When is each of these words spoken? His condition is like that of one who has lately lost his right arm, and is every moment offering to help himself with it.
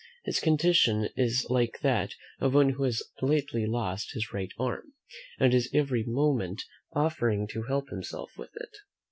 His 0.23 0.39
condition 0.39 1.09
is 1.15 1.45
like 1.51 1.81
that 1.81 2.15
of 2.39 2.55
one 2.55 2.69
who 2.69 2.81
has 2.85 3.03
lately 3.21 3.67
lost 3.67 4.13
his 4.13 4.33
right 4.33 4.51
arm, 4.57 4.93
and 5.39 5.53
is 5.53 5.69
every 5.75 6.01
moment 6.07 6.63
offering 6.95 7.45
to 7.49 7.61
help 7.67 7.89
himself 7.89 8.35
with 8.35 8.49
it. 8.55 8.71